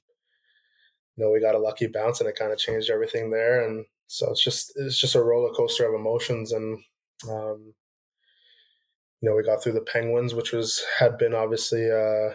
know, 1.16 1.30
we 1.30 1.40
got 1.40 1.54
a 1.54 1.58
lucky 1.58 1.86
bounce 1.86 2.20
and 2.20 2.28
it 2.28 2.36
kind 2.38 2.52
of 2.52 2.58
changed 2.58 2.90
everything 2.90 3.30
there. 3.30 3.64
And 3.64 3.84
so 4.06 4.30
it's 4.30 4.42
just, 4.42 4.72
it's 4.76 4.98
just 4.98 5.14
a 5.14 5.22
roller 5.22 5.52
coaster 5.52 5.86
of 5.86 5.94
emotions. 5.94 6.52
And, 6.52 6.80
um, 7.28 7.74
you 9.20 9.30
know, 9.30 9.36
we 9.36 9.42
got 9.42 9.62
through 9.62 9.72
the 9.72 9.80
Penguins, 9.80 10.34
which 10.34 10.52
was, 10.52 10.84
had 10.98 11.18
been 11.18 11.34
obviously, 11.34 11.90
uh, 11.90 12.34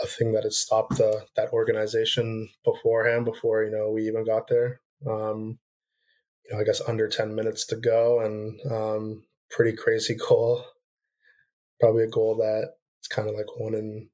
a 0.00 0.06
thing 0.06 0.32
that 0.32 0.44
had 0.44 0.52
stopped 0.52 0.96
the, 0.96 1.24
that 1.36 1.52
organization 1.52 2.48
beforehand, 2.64 3.24
before, 3.24 3.64
you 3.64 3.70
know, 3.70 3.90
we 3.90 4.06
even 4.06 4.24
got 4.24 4.46
there. 4.46 4.80
Um, 5.06 5.58
you 6.44 6.54
know, 6.54 6.60
I 6.60 6.64
guess 6.64 6.80
under 6.86 7.08
10 7.08 7.34
minutes 7.34 7.66
to 7.66 7.76
go. 7.76 8.20
And, 8.20 8.60
um, 8.70 9.24
pretty 9.50 9.76
crazy 9.76 10.16
goal. 10.16 10.64
Probably 11.80 12.04
a 12.04 12.08
goal 12.08 12.36
that 12.36 12.70
it's 13.00 13.08
kind 13.08 13.28
of 13.28 13.34
like 13.34 13.46
one 13.58 13.74
in 13.74 14.08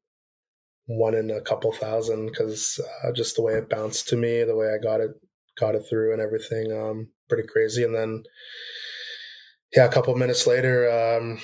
one 0.86 1.14
in 1.14 1.30
a 1.30 1.40
couple 1.40 1.72
thousand 1.72 2.26
because 2.26 2.78
uh, 3.02 3.12
just 3.12 3.36
the 3.36 3.42
way 3.42 3.54
it 3.54 3.70
bounced 3.70 4.08
to 4.08 4.16
me, 4.16 4.44
the 4.44 4.56
way 4.56 4.68
I 4.68 4.82
got 4.82 5.00
it 5.00 5.12
got 5.58 5.74
it 5.74 5.84
through 5.88 6.12
and 6.12 6.20
everything, 6.20 6.72
um, 6.72 7.08
pretty 7.28 7.48
crazy. 7.48 7.84
And 7.84 7.94
then 7.94 8.22
yeah, 9.74 9.86
a 9.86 9.90
couple 9.90 10.14
minutes 10.14 10.46
later, 10.46 10.90
um, 10.90 11.38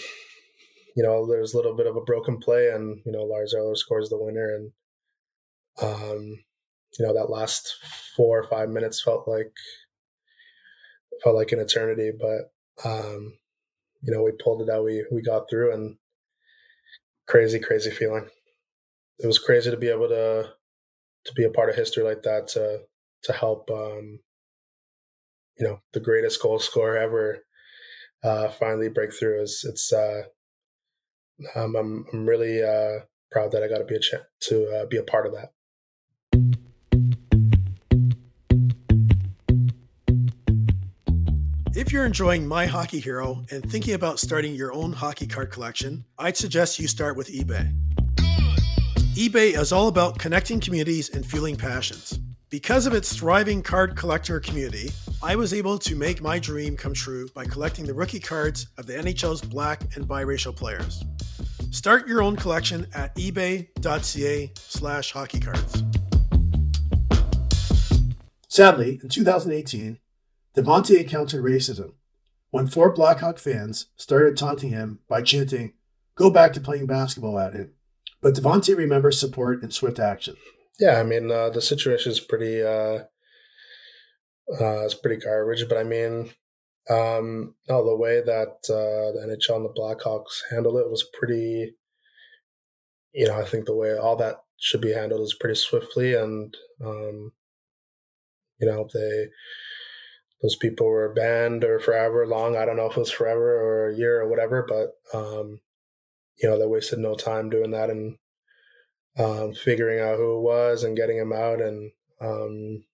you 0.97 1.03
know, 1.03 1.27
there's 1.27 1.55
a 1.55 1.57
little 1.57 1.77
bit 1.77 1.87
of 1.87 1.97
a 1.97 2.03
broken 2.03 2.39
play, 2.39 2.69
and 2.69 3.01
you 3.05 3.13
know, 3.13 3.23
Lars 3.25 3.55
Eller 3.55 3.75
scores 3.75 4.09
the 4.09 4.19
winner, 4.19 4.55
and 4.55 4.73
um, 5.83 6.39
you 6.99 7.07
know, 7.07 7.15
that 7.15 7.31
last 7.31 7.77
four 8.17 8.39
or 8.39 8.49
five 8.49 8.69
minutes 8.69 9.03
felt 9.03 9.27
like 9.27 9.53
felt 11.23 11.37
like 11.37 11.53
an 11.53 11.61
eternity, 11.61 12.11
but 12.19 12.89
um, 12.89 13.35
you 14.02 14.12
know, 14.12 14.23
we 14.23 14.33
pulled 14.33 14.62
it 14.62 14.71
out. 14.71 14.85
We 14.85 15.04
we 15.11 15.23
got 15.23 15.49
through, 15.49 15.73
and 15.75 15.97
crazy, 17.26 17.59
crazy 17.61 17.90
feeling. 17.90 18.28
It 19.19 19.26
was 19.26 19.38
crazy 19.38 19.71
to 19.71 19.76
be 19.76 19.88
able 19.88 20.09
to 20.09 20.50
to 21.26 21.33
be 21.35 21.45
a 21.45 21.50
part 21.50 21.69
of 21.69 21.76
history 21.76 22.02
like 22.02 22.23
that 22.23 22.49
to 22.49 22.80
to 23.25 23.33
help 23.33 23.71
um, 23.71 24.21
you 25.59 25.66
know 25.66 25.80
the 25.92 26.00
greatest 26.00 26.40
goal 26.42 26.59
scorer 26.59 26.97
ever 26.97 27.45
uh, 28.25 28.49
finally 28.49 28.88
break 28.88 29.12
through. 29.12 29.42
Is 29.42 29.64
it's 29.69 29.92
uh, 29.92 30.23
um, 31.54 31.76
I'm 31.76 32.07
I'm 32.12 32.26
really 32.26 32.62
uh, 32.62 33.04
proud 33.30 33.52
that 33.52 33.62
I 33.62 33.69
got 33.69 33.78
to 33.78 33.85
be 33.85 33.97
a 33.97 34.00
ch- 34.00 34.14
to 34.49 34.66
uh, 34.75 34.87
be 34.87 34.97
a 34.97 35.02
part 35.02 35.26
of 35.26 35.33
that. 35.35 35.50
If 41.81 41.95
you're 41.95 42.05
enjoying 42.05 42.47
My 42.47 42.67
Hockey 42.67 43.01
Hero 43.01 43.43
and 43.51 43.65
thinking 43.73 43.95
about 43.95 44.21
starting 44.21 44.55
your 44.55 44.71
own 44.71 44.93
hockey 44.93 45.27
card 45.27 45.51
collection, 45.51 46.05
I'd 46.19 46.37
suggest 46.37 46.79
you 46.79 46.87
start 46.87 47.17
with 47.17 47.33
eBay. 47.33 47.75
eBay 49.15 49.59
is 49.59 49.73
all 49.73 49.89
about 49.89 50.19
connecting 50.19 50.61
communities 50.61 51.09
and 51.09 51.25
fueling 51.25 51.57
passions. 51.57 52.21
Because 52.51 52.85
of 52.85 52.93
its 52.93 53.17
thriving 53.17 53.63
card 53.63 53.97
collector 53.97 54.39
community, 54.41 54.91
I 55.23 55.37
was 55.37 55.55
able 55.55 55.79
to 55.79 55.97
make 55.97 56.21
my 56.21 56.39
dream 56.39 56.77
come 56.77 56.93
true 56.93 57.27
by 57.35 57.47
collecting 57.47 57.87
the 57.87 57.95
rookie 57.95 58.21
cards 58.21 58.67
of 58.77 58.85
the 58.85 58.93
NHL's 58.93 59.41
black 59.41 59.97
and 59.97 60.07
biracial 60.07 60.55
players. 60.55 61.03
Start 61.71 62.07
your 62.07 62.21
own 62.21 62.37
collection 62.37 62.87
at 62.93 63.17
ebay.ca 63.17 64.53
slash 64.55 65.15
hockeycards. 65.15 65.97
Sadly, 68.49 69.01
in 69.03 69.09
2018, 69.09 69.99
Devante 70.57 71.00
encountered 71.00 71.45
racism 71.45 71.92
when 72.50 72.66
four 72.66 72.92
Blackhawk 72.92 73.38
fans 73.38 73.87
started 73.97 74.37
taunting 74.37 74.71
him 74.71 75.00
by 75.09 75.23
chanting, 75.23 75.75
Go 76.21 76.28
back 76.28 76.52
to 76.52 76.61
playing 76.61 76.85
basketball 76.85 77.38
at 77.38 77.54
him. 77.54 77.73
But 78.21 78.35
Devante 78.35 78.76
remembers 78.76 79.19
support 79.19 79.62
and 79.62 79.73
swift 79.73 79.99
action. 79.99 80.37
Yeah, 80.78 81.00
I 81.00 81.02
mean, 81.02 81.30
uh, 81.30 81.49
the 81.49 81.62
situation 81.62 82.12
is 82.12 82.21
pretty, 82.21 82.62
uh, 82.62 83.04
uh, 84.61 84.85
it's 84.85 84.95
pretty 84.95 85.16
garbage, 85.16 85.66
but 85.66 85.78
I 85.78 85.85
mean, 85.85 86.30
um, 86.90 87.54
no, 87.71 87.87
the 87.87 87.97
way 87.97 88.21
that 88.21 88.57
uh, 88.69 89.12
the 89.12 89.26
NHL 89.26 89.57
and 89.57 89.64
the 89.64 89.71
Blackhawks 89.71 90.42
handled 90.50 90.76
it 90.76 90.90
was 90.90 91.09
pretty, 91.19 91.75
you 93.14 93.26
know, 93.26 93.40
I 93.40 93.47
think 93.47 93.64
the 93.64 93.75
way 93.75 93.97
all 93.97 94.16
that 94.16 94.42
should 94.59 94.83
be 94.83 94.92
handled 94.92 95.23
is 95.23 95.33
pretty 95.33 95.54
swiftly 95.54 96.14
and, 96.14 96.54
um, 96.85 97.33
you 98.59 98.66
know, 98.66 98.87
they, 98.92 99.28
those 100.43 100.57
people 100.57 100.87
were 100.87 101.13
banned 101.13 101.65
or 101.65 101.79
forever 101.79 102.27
long. 102.27 102.57
I 102.57 102.65
don't 102.65 102.77
know 102.77 102.87
if 102.87 102.97
it 102.97 103.01
was 103.01 103.11
forever 103.11 103.61
or 103.61 103.89
a 103.89 103.97
year 103.97 104.21
or 104.21 104.29
whatever, 104.29 104.67
but 104.67 104.93
um, 105.17 105.61
you 106.43 106.49
know, 106.49 106.59
they 106.59 106.67
wasted 106.67 106.99
no 106.99 107.15
time 107.15 107.51
doing 107.51 107.73
that 107.73 107.91
and 107.91 108.17
um, 109.19 109.53
figuring 109.53 110.01
out 110.01 110.17
who 110.17 110.39
it 110.39 110.43
was 110.43 110.83
and 110.83 110.97
getting 110.97 111.19
him 111.19 111.33
out. 111.33 111.61
And 111.61 111.93
um, 112.21 112.85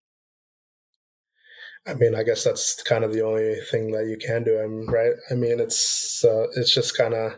I 1.86 1.94
mean, 1.94 2.16
I 2.16 2.24
guess 2.24 2.42
that's 2.42 2.82
kind 2.82 3.04
of 3.04 3.12
the 3.12 3.24
only 3.24 3.56
thing 3.70 3.92
that 3.92 4.06
you 4.06 4.16
can 4.18 4.42
do. 4.42 4.58
I'm 4.58 4.86
right. 4.88 5.12
I 5.30 5.34
mean, 5.34 5.60
it's 5.60 6.24
uh, 6.24 6.46
it's 6.56 6.74
just 6.74 6.96
kind 6.96 7.14
of 7.14 7.32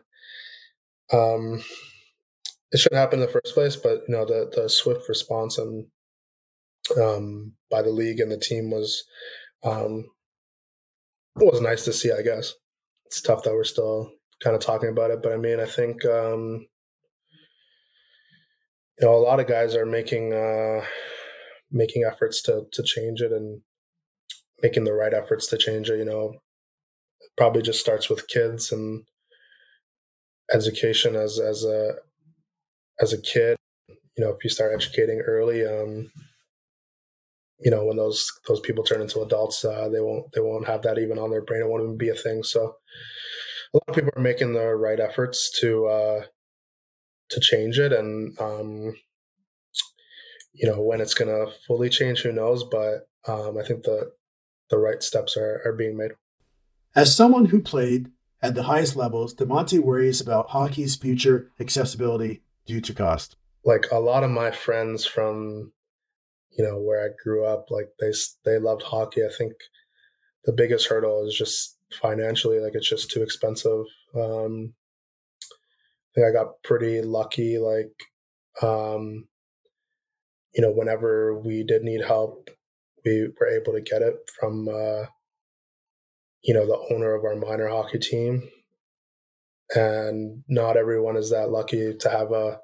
um, 1.12 1.62
it 2.73 2.79
should 2.79 2.95
happen 2.95 3.21
in 3.21 3.27
the 3.27 3.33
first 3.33 3.55
place, 3.55 3.77
but 3.77 4.03
you 4.09 4.15
know, 4.15 4.25
the 4.25 4.50
the 4.55 4.69
swift 4.71 5.09
response 5.09 5.59
and 5.59 5.87
um, 7.00 7.53
by 7.71 7.83
the 7.83 7.91
league 7.91 8.21
and 8.21 8.33
the 8.33 8.38
team 8.38 8.71
was 8.71 9.05
um, 9.65 10.07
it 11.41 11.53
was 11.53 11.61
nice 11.61 11.85
to 11.85 11.93
see. 11.93 12.12
I 12.12 12.23
guess 12.23 12.53
it's 13.07 13.21
tough 13.21 13.43
that 13.45 13.55
we're 13.55 13.65
still 13.65 14.11
kind 14.43 14.57
of 14.57 14.62
talking 14.62 14.88
about 14.88 15.11
it, 15.11 15.23
but 15.23 15.33
I 15.33 15.37
mean, 15.37 15.61
I 15.61 15.67
think 15.67 16.05
um, 16.05 16.67
you 19.00 19.07
know 19.07 19.15
a 19.15 19.19
lot 19.19 19.41
of 19.41 19.47
guys 19.47 19.75
are 19.75 19.87
making 19.87 20.33
uh, 20.33 20.85
making 21.71 22.05
efforts 22.05 22.43
to 22.43 22.67
to 22.73 22.83
change 22.83 23.21
it 23.21 23.33
and 23.33 23.61
making 24.62 24.85
the 24.85 24.93
right 24.93 25.15
efforts 25.15 25.47
to 25.49 25.59
change 25.59 25.91
it. 25.91 25.99
You 25.99 26.05
know, 26.05 26.35
it 27.21 27.31
probably 27.37 27.62
just 27.62 27.81
starts 27.81 28.09
with 28.09 28.29
kids 28.29 28.73
and 28.73 29.05
education 30.53 31.15
as 31.17 31.38
as 31.38 31.65
a 31.65 31.95
as 33.00 33.12
a 33.12 33.21
kid. 33.21 33.57
You 34.17 34.25
know, 34.25 34.31
if 34.31 34.43
you 34.43 34.50
start 34.50 34.73
educating 34.75 35.21
early, 35.21 35.65
um, 35.65 36.11
you 37.61 37.71
know 37.71 37.85
when 37.85 37.97
those 37.97 38.33
those 38.47 38.61
people 38.61 38.85
turn 38.85 39.00
into 39.00 39.21
adults 39.21 39.65
uh, 39.65 39.88
they 39.88 40.00
won't 40.00 40.31
they 40.33 40.41
won't 40.41 40.67
have 40.67 40.83
that 40.83 40.99
even 40.99 41.19
on 41.19 41.31
their 41.31 41.43
brain. 41.43 41.62
It 41.62 41.69
won't 41.69 41.83
even 41.83 41.97
be 41.97 42.09
a 42.09 42.15
thing. 42.15 42.43
So 42.43 42.77
a 43.75 43.77
lot 43.77 43.88
of 43.88 43.95
people 43.95 44.12
are 44.17 44.23
making 44.23 44.55
the 44.55 44.75
right 44.75 45.00
efforts 45.00 45.50
to 45.61 45.87
uh 45.87 46.23
to 47.31 47.41
change 47.41 47.79
it. 47.79 47.93
And 47.93 48.38
um 48.41 48.95
you 50.53 50.69
know 50.69 50.81
when 50.81 51.00
it's 51.00 51.15
gonna 51.15 51.47
fully 51.67 51.88
change 51.88 52.23
who 52.23 52.33
knows? 52.33 52.65
But 52.65 53.09
um 53.27 53.59
i 53.59 53.67
think 53.67 53.83
the 53.83 54.12
the 54.71 54.79
right 54.79 55.03
steps 55.03 55.37
are 55.37 55.61
are 55.65 55.73
being 55.73 55.97
made. 55.97 56.12
As 56.95 57.15
someone 57.15 57.47
who 57.47 57.61
played 57.61 58.11
at 58.41 58.55
the 58.55 58.65
highest 58.65 58.95
levels 58.97 59.35
devante 59.35 59.81
worries 59.81 60.21
about 60.21 60.50
hockey's 60.50 60.95
future 60.95 61.50
accessibility 61.59 62.43
due 62.67 62.81
to 62.81 62.95
cost. 62.95 63.37
Like 63.65 63.87
a 63.91 63.99
lot 63.99 64.23
of 64.23 64.31
my 64.31 64.53
friends 64.53 65.05
from 65.05 65.73
you 66.59 66.65
know 66.65 66.79
where 66.79 67.05
I 67.05 67.09
grew 67.23 67.47
up 67.47 67.67
like 67.71 67.88
they 68.00 68.12
they 68.45 68.59
loved 68.59 68.83
hockey 68.83 69.25
I 69.25 69.31
think 69.37 69.53
the 70.45 70.53
biggest 70.53 70.88
hurdle 70.88 71.27
is 71.27 71.35
just 71.35 71.77
financially 72.03 72.61
like 72.61 72.75
it's 72.75 72.88
just 72.88 73.11
too 73.11 73.23
expensive 73.23 73.85
um 74.15 74.75
I 75.43 76.11
think 76.15 76.27
I 76.27 76.33
got 76.33 76.62
pretty 76.65 77.00
lucky 77.00 77.59
like 77.59 77.93
um 78.62 79.29
you 80.55 80.62
know 80.62 80.73
whenever 80.73 81.38
we 81.38 81.65
did 81.65 81.83
need 81.83 82.03
help 82.05 82.50
we 83.05 83.29
were 83.38 83.49
able 83.49 83.73
to 83.73 83.81
get 83.81 84.03
it 84.03 84.17
from, 84.38 84.69
uh, 84.69 85.07
you 86.43 86.55
know, 86.55 86.67
the 86.67 86.95
owner 86.95 87.15
of 87.15 87.25
our 87.25 87.37
minor 87.37 87.69
hockey 87.69 87.99
team. 87.99 88.49
And 89.75 90.43
not 90.49 90.77
everyone 90.77 91.17
is 91.17 91.31
that 91.31 91.50
lucky 91.50 91.95
to 91.95 92.09
have 92.09 92.33
a, 92.33 92.61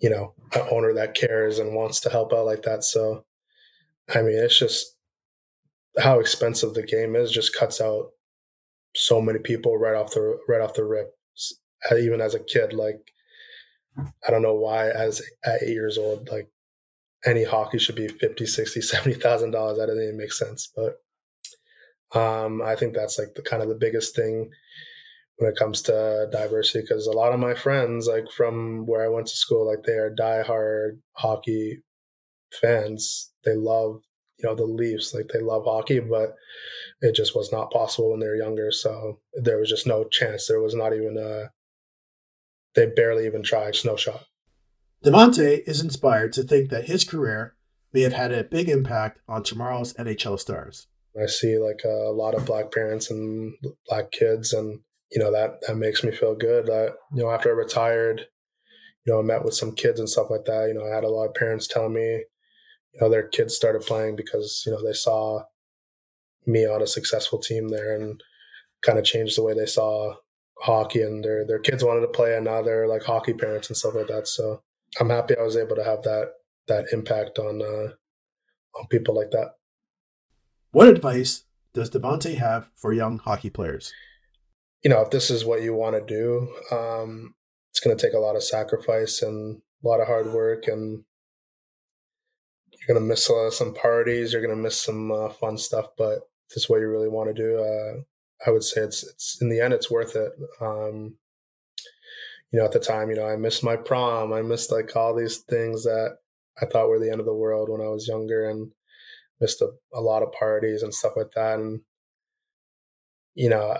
you 0.00 0.10
know, 0.10 0.34
an 0.54 0.62
owner 0.70 0.92
that 0.94 1.14
cares 1.14 1.58
and 1.58 1.74
wants 1.74 2.00
to 2.00 2.10
help 2.10 2.32
out 2.32 2.46
like 2.46 2.62
that. 2.62 2.84
So, 2.84 3.24
I 4.14 4.22
mean, 4.22 4.36
it's 4.38 4.58
just 4.58 4.96
how 5.98 6.20
expensive 6.20 6.74
the 6.74 6.82
game 6.82 7.16
is 7.16 7.30
just 7.30 7.56
cuts 7.56 7.80
out 7.80 8.10
so 8.94 9.20
many 9.20 9.38
people 9.38 9.76
right 9.76 9.96
off 9.96 10.12
the 10.12 10.38
right 10.48 10.60
off 10.60 10.74
the 10.74 10.84
rip. 10.84 11.14
Even 11.96 12.20
as 12.20 12.34
a 12.34 12.40
kid, 12.40 12.72
like 12.72 13.12
I 14.26 14.30
don't 14.30 14.42
know 14.42 14.54
why 14.54 14.90
as 14.90 15.22
at 15.44 15.62
eight 15.62 15.72
years 15.72 15.98
old, 15.98 16.28
like 16.30 16.48
any 17.24 17.44
hockey 17.44 17.78
should 17.78 17.96
be 17.96 18.08
50, 18.08 18.46
60, 18.46 18.80
70,000 18.82 19.50
dollars. 19.50 19.78
That 19.78 19.86
doesn't 19.86 20.02
even 20.02 20.16
make 20.16 20.32
sense. 20.32 20.72
But 20.74 21.00
um, 22.18 22.62
I 22.62 22.74
think 22.74 22.94
that's 22.94 23.18
like 23.18 23.34
the 23.34 23.42
kind 23.42 23.62
of 23.62 23.68
the 23.68 23.74
biggest 23.74 24.14
thing 24.16 24.50
when 25.38 25.50
it 25.50 25.56
comes 25.56 25.82
to 25.82 26.28
diversity 26.30 26.80
because 26.80 27.06
a 27.06 27.12
lot 27.12 27.32
of 27.32 27.40
my 27.40 27.54
friends 27.54 28.08
like 28.08 28.30
from 28.36 28.86
where 28.86 29.04
I 29.04 29.08
went 29.08 29.28
to 29.28 29.36
school 29.36 29.66
like 29.66 29.84
they 29.84 29.92
are 29.92 30.14
diehard 30.14 30.98
hockey 31.12 31.78
fans. 32.60 33.32
They 33.44 33.54
love 33.54 34.02
you 34.38 34.48
know 34.48 34.54
the 34.54 34.64
Leafs 34.64 35.14
like 35.14 35.28
they 35.32 35.40
love 35.40 35.64
hockey 35.64 36.00
but 36.00 36.34
it 37.00 37.14
just 37.14 37.34
was 37.34 37.52
not 37.52 37.70
possible 37.70 38.10
when 38.10 38.20
they 38.20 38.26
were 38.26 38.36
younger 38.36 38.70
so 38.72 39.20
there 39.32 39.58
was 39.58 39.68
just 39.68 39.86
no 39.86 40.04
chance. 40.04 40.46
There 40.46 40.60
was 40.60 40.74
not 40.74 40.92
even 40.92 41.16
a 41.16 41.50
they 42.74 42.86
barely 42.86 43.26
even 43.26 43.42
tried 43.42 43.76
no 43.84 43.96
shot. 43.96 44.24
Devante 45.04 45.62
is 45.66 45.80
inspired 45.80 46.32
to 46.32 46.42
think 46.42 46.70
that 46.70 46.86
his 46.86 47.04
career 47.04 47.54
may 47.92 48.00
have 48.00 48.12
had 48.12 48.32
a 48.32 48.44
big 48.44 48.68
impact 48.68 49.20
on 49.28 49.44
tomorrow's 49.44 49.94
NHL 49.94 50.38
stars. 50.38 50.88
I 51.20 51.26
see 51.26 51.58
like 51.58 51.82
a 51.84 52.10
lot 52.10 52.34
of 52.34 52.44
black 52.44 52.72
parents 52.72 53.10
and 53.10 53.54
black 53.88 54.10
kids 54.10 54.52
and 54.52 54.80
you 55.10 55.18
know 55.18 55.32
that 55.32 55.60
that 55.66 55.76
makes 55.76 56.04
me 56.04 56.10
feel 56.10 56.34
good. 56.34 56.66
That 56.66 56.94
you 57.14 57.22
know 57.22 57.30
after 57.30 57.50
I 57.50 57.52
retired, 57.52 58.26
you 59.04 59.12
know 59.12 59.20
I 59.20 59.22
met 59.22 59.44
with 59.44 59.54
some 59.54 59.74
kids 59.74 60.00
and 60.00 60.08
stuff 60.08 60.30
like 60.30 60.44
that. 60.46 60.68
You 60.68 60.74
know 60.74 60.86
I 60.86 60.94
had 60.94 61.04
a 61.04 61.08
lot 61.08 61.26
of 61.26 61.34
parents 61.34 61.66
telling 61.66 61.94
me, 61.94 62.24
you 62.92 63.00
know 63.00 63.08
their 63.08 63.28
kids 63.28 63.56
started 63.56 63.82
playing 63.82 64.16
because 64.16 64.62
you 64.66 64.72
know 64.72 64.82
they 64.84 64.92
saw 64.92 65.42
me 66.46 66.66
on 66.66 66.82
a 66.82 66.86
successful 66.86 67.38
team 67.38 67.68
there 67.68 67.94
and 67.94 68.22
kind 68.82 68.98
of 68.98 69.04
changed 69.04 69.36
the 69.36 69.42
way 69.42 69.54
they 69.54 69.66
saw 69.66 70.14
hockey 70.60 71.02
and 71.02 71.24
their 71.24 71.46
their 71.46 71.58
kids 71.58 71.84
wanted 71.84 72.00
to 72.00 72.08
play 72.08 72.34
and 72.36 72.44
now 72.44 72.62
they're 72.62 72.88
like 72.88 73.02
hockey 73.02 73.32
parents 73.32 73.68
and 73.68 73.76
stuff 73.76 73.94
like 73.94 74.08
that. 74.08 74.26
So 74.26 74.62
I'm 74.98 75.10
happy 75.10 75.36
I 75.36 75.42
was 75.42 75.56
able 75.56 75.76
to 75.76 75.84
have 75.84 76.02
that 76.02 76.32
that 76.66 76.86
impact 76.92 77.38
on 77.38 77.62
uh, 77.62 77.88
on 78.78 78.86
people 78.90 79.14
like 79.14 79.30
that. 79.30 79.54
What 80.72 80.88
advice 80.88 81.44
does 81.72 81.90
Devante 81.90 82.36
have 82.36 82.68
for 82.76 82.92
young 82.92 83.18
hockey 83.18 83.50
players? 83.50 83.92
You 84.82 84.90
know, 84.90 85.00
if 85.02 85.10
this 85.10 85.30
is 85.30 85.44
what 85.44 85.62
you 85.62 85.74
want 85.74 85.96
to 85.96 86.14
do, 86.14 86.48
um, 86.70 87.34
it's 87.70 87.80
going 87.80 87.96
to 87.96 88.06
take 88.06 88.14
a 88.14 88.20
lot 88.20 88.36
of 88.36 88.42
sacrifice 88.42 89.22
and 89.22 89.60
a 89.84 89.88
lot 89.88 90.00
of 90.00 90.06
hard 90.06 90.32
work, 90.32 90.66
and 90.66 91.04
you're 92.72 92.94
going 92.94 93.00
to 93.00 93.08
miss 93.08 93.28
uh, 93.30 93.50
some 93.50 93.74
parties. 93.74 94.32
You're 94.32 94.42
going 94.42 94.56
to 94.56 94.62
miss 94.62 94.80
some 94.80 95.10
uh, 95.10 95.28
fun 95.30 95.58
stuff, 95.58 95.86
but 95.96 96.20
this 96.48 96.64
is 96.64 96.68
what 96.68 96.80
you 96.80 96.88
really 96.88 97.08
want 97.08 97.28
to 97.28 97.34
do. 97.34 97.58
Uh, 97.58 98.02
I 98.46 98.50
would 98.50 98.62
say 98.62 98.82
it's 98.82 99.02
it's 99.02 99.38
in 99.40 99.48
the 99.48 99.60
end, 99.60 99.74
it's 99.74 99.90
worth 99.90 100.14
it. 100.16 100.32
Um, 100.60 101.16
you 102.52 102.58
know, 102.58 102.64
at 102.64 102.72
the 102.72 102.78
time, 102.78 103.10
you 103.10 103.16
know, 103.16 103.28
I 103.28 103.36
missed 103.36 103.62
my 103.62 103.76
prom. 103.76 104.32
I 104.32 104.42
missed 104.42 104.72
like 104.72 104.96
all 104.96 105.14
these 105.14 105.38
things 105.38 105.84
that 105.84 106.16
I 106.62 106.66
thought 106.66 106.88
were 106.88 106.98
the 106.98 107.10
end 107.10 107.20
of 107.20 107.26
the 107.26 107.34
world 107.34 107.68
when 107.68 107.80
I 107.80 107.88
was 107.88 108.08
younger, 108.08 108.48
and 108.48 108.70
missed 109.40 109.60
a, 109.60 109.68
a 109.92 110.00
lot 110.00 110.22
of 110.22 110.32
parties 110.32 110.82
and 110.82 110.94
stuff 110.94 111.12
like 111.16 111.32
that. 111.34 111.58
And 111.58 111.80
you 113.34 113.50
know, 113.50 113.78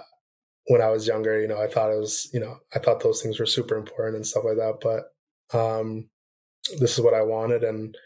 when 0.68 0.82
I 0.82 0.90
was 0.90 1.06
younger, 1.06 1.40
you 1.40 1.48
know, 1.48 1.60
I 1.60 1.66
thought 1.66 1.90
it 1.90 1.98
was, 1.98 2.28
you 2.32 2.40
know, 2.40 2.58
I 2.74 2.78
thought 2.78 3.02
those 3.02 3.22
things 3.22 3.40
were 3.40 3.46
super 3.46 3.76
important 3.76 4.16
and 4.16 4.26
stuff 4.26 4.44
like 4.44 4.58
that. 4.58 4.78
But 4.82 5.58
um, 5.58 6.08
this 6.78 6.92
is 6.92 7.00
what 7.00 7.14
I 7.14 7.22
wanted, 7.22 7.64
and 7.64 7.96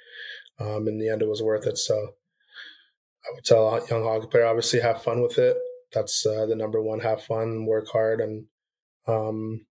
um, 0.60 0.86
in 0.86 0.98
the 0.98 1.08
end, 1.08 1.22
it 1.22 1.28
was 1.28 1.42
worth 1.42 1.66
it. 1.66 1.76
So 1.76 1.94
I 1.94 3.34
would 3.34 3.44
tell 3.44 3.68
a 3.68 3.86
young 3.88 4.04
hockey 4.04 4.28
player, 4.28 4.46
obviously, 4.46 4.80
have 4.80 5.02
fun 5.02 5.22
with 5.22 5.38
it. 5.38 5.56
That's 5.92 6.24
uh, 6.24 6.46
the 6.46 6.54
number 6.54 6.80
one. 6.80 7.00
Have 7.00 7.24
fun, 7.24 7.66
work 7.66 7.88
hard, 7.88 8.20
and 8.20 8.46
um, 9.08 9.66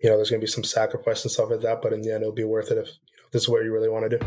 you 0.00 0.08
know, 0.08 0.16
there's 0.16 0.30
going 0.30 0.40
to 0.40 0.46
be 0.46 0.50
some 0.50 0.64
sacrifice 0.64 1.24
and 1.24 1.32
stuff 1.32 1.50
like 1.50 1.60
that. 1.60 1.82
But 1.82 1.92
in 1.92 2.02
the 2.02 2.12
end, 2.12 2.22
it'll 2.22 2.32
be 2.32 2.44
worth 2.44 2.70
it 2.70 2.78
if, 2.78 2.86
you 2.86 3.16
know, 3.16 3.26
if 3.26 3.32
this 3.32 3.42
is 3.42 3.48
what 3.48 3.64
you 3.64 3.72
really 3.72 3.88
want 3.88 4.08
to 4.08 4.18
do. 4.18 4.24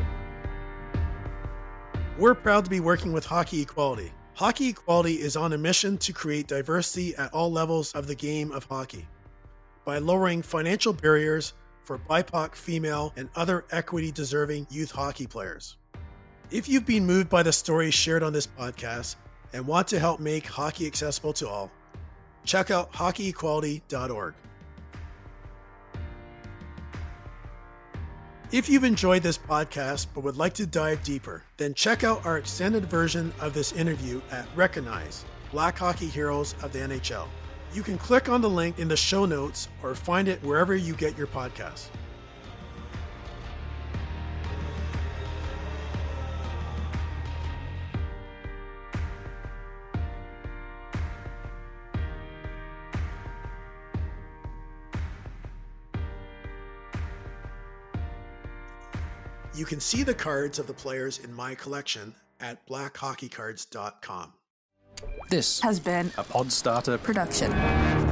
We're 2.17 2.36
proud 2.36 2.65
to 2.65 2.69
be 2.69 2.82
working 2.82 3.13
with 3.13 3.26
Hockey 3.26 3.62
Equality 3.62 4.12
Hockey 4.41 4.69
Equality 4.69 5.21
is 5.21 5.36
on 5.36 5.54
a 5.54 5.58
mission 5.60 5.99
to 5.99 6.12
create 6.12 6.47
diversity 6.47 7.15
at 7.15 7.32
all 7.32 7.51
levels 7.51 7.91
of 7.91 8.08
the 8.08 8.15
game 8.15 8.51
of 8.54 8.63
hockey 8.63 9.08
by 9.86 9.99
lowering 9.99 10.41
financial 10.41 10.93
barriers 10.93 11.54
for 11.84 11.99
BIPOC, 11.99 12.56
female, 12.56 13.13
and 13.17 13.30
other 13.36 13.65
equity 13.69 14.12
deserving 14.12 14.65
youth 14.71 14.89
hockey 14.89 15.27
players. 15.27 15.77
If 16.49 16.67
you've 16.67 16.88
been 16.88 17.06
moved 17.06 17.30
by 17.30 17.43
the 17.43 17.54
stories 17.54 17.93
shared 17.93 18.23
on 18.23 18.34
this 18.34 18.47
podcast 18.47 19.17
and 19.54 19.67
want 19.67 19.88
to 19.89 19.99
help 19.99 20.19
make 20.19 20.47
hockey 20.47 20.88
accessible 20.88 21.34
to 21.34 21.47
all, 21.47 21.71
check 22.43 22.71
out 22.71 22.91
hockeyequality.org. 22.91 24.34
If 28.52 28.68
you've 28.68 28.84
enjoyed 28.84 29.24
this 29.24 29.38
podcast 29.38 30.08
but 30.14 30.26
would 30.26 30.36
like 30.36 30.54
to 30.56 30.66
dive 30.66 31.02
deeper, 31.04 31.42
then 31.56 31.74
check 31.74 32.04
out 32.04 32.26
our 32.26 32.38
extended 32.38 32.84
version 32.84 33.32
of 33.40 33.54
this 33.54 33.72
interview 33.72 34.20
at 34.30 34.46
Recognize 34.58 35.24
Black 35.54 35.78
Hockey 35.78 36.08
Heroes 36.08 36.54
of 36.62 36.74
the 36.74 36.80
NHL. 36.80 37.30
You 37.74 37.82
can 37.82 37.98
click 37.98 38.28
on 38.28 38.42
the 38.42 38.50
link 38.50 38.78
in 38.78 38.90
the 38.90 38.98
show 38.98 39.24
notes 39.26 39.70
or 39.82 39.96
find 39.96 40.28
it 40.28 40.44
wherever 40.44 40.76
you 40.76 40.96
get 40.96 41.18
your 41.18 41.28
podcasts. 41.28 41.86
Can 59.72 59.80
see 59.80 60.04
the 60.04 60.14
cards 60.14 60.60
of 60.60 60.68
the 60.68 60.74
players 60.74 61.20
in 61.20 61.34
my 61.34 61.56
collection 61.56 62.14
at 62.42 62.68
blackhockeycards.com. 62.68 64.34
This 65.30 65.62
has 65.62 65.80
been 65.80 66.08
a 66.18 66.26
Podstarter 66.26 67.02
production. 67.02 68.11